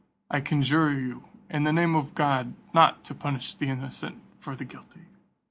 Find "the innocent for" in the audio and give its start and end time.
3.53-4.55